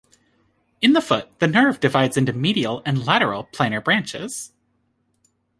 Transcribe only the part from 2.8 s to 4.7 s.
and lateral plantar branches.